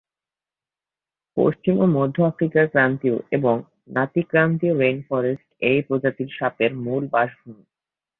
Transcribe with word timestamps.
পশ্চিম 1.37 1.75
ও 1.79 1.85
মধ্য 1.97 2.17
আফ্রিকার 2.23 2.65
ক্রান্তীয় 2.67 3.17
এবং 3.31 3.55
নাতি-ক্রান্তীয় 3.87 4.73
রেইন 4.77 4.99
ফরেস্ট 5.09 5.47
এই 5.61 5.79
প্রজাতির 5.81 6.29
সাপের 6.39 6.71
মূল 6.75 7.03
বাসভূমি। 7.07 7.63